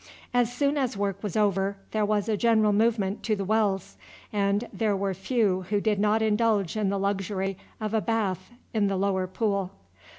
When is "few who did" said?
5.13-5.99